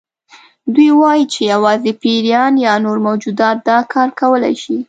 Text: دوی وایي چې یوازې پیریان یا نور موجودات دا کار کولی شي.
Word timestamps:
دوی 0.73 0.89
وایي 0.99 1.23
چې 1.33 1.39
یوازې 1.53 1.91
پیریان 2.03 2.53
یا 2.65 2.73
نور 2.85 2.97
موجودات 3.07 3.57
دا 3.69 3.79
کار 3.93 4.09
کولی 4.19 4.55
شي. 4.63 4.75